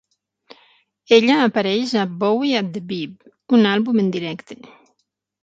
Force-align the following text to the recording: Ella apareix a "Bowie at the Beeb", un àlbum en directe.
Ella 1.17 1.35
apareix 1.47 1.93
a 2.05 2.07
"Bowie 2.23 2.57
at 2.63 2.73
the 2.79 2.83
Beeb", 2.93 3.29
un 3.59 3.71
àlbum 3.75 4.03
en 4.07 4.11
directe. 4.19 4.61